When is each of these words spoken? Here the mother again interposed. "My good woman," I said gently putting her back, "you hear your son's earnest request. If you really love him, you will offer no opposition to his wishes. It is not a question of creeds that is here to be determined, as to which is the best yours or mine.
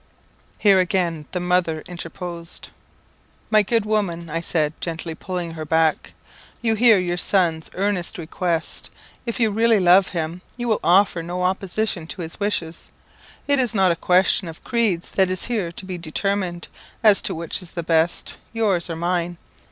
Here 0.57 0.83
the 0.83 1.39
mother 1.39 1.81
again 1.81 1.83
interposed. 1.91 2.71
"My 3.51 3.61
good 3.61 3.85
woman," 3.85 4.31
I 4.31 4.41
said 4.41 4.73
gently 4.81 5.13
putting 5.13 5.53
her 5.57 5.63
back, 5.63 6.13
"you 6.59 6.73
hear 6.73 6.97
your 6.97 7.17
son's 7.17 7.69
earnest 7.75 8.17
request. 8.17 8.89
If 9.27 9.39
you 9.39 9.51
really 9.51 9.79
love 9.79 10.07
him, 10.07 10.41
you 10.57 10.67
will 10.67 10.79
offer 10.83 11.21
no 11.21 11.43
opposition 11.43 12.07
to 12.07 12.23
his 12.23 12.39
wishes. 12.39 12.89
It 13.47 13.59
is 13.59 13.75
not 13.75 13.91
a 13.91 13.95
question 13.95 14.47
of 14.47 14.63
creeds 14.63 15.11
that 15.11 15.29
is 15.29 15.45
here 15.45 15.71
to 15.73 15.85
be 15.85 15.99
determined, 15.99 16.67
as 17.03 17.21
to 17.21 17.35
which 17.35 17.61
is 17.61 17.69
the 17.77 17.83
best 17.83 18.39
yours 18.53 18.89
or 18.89 18.95
mine. 18.95 19.37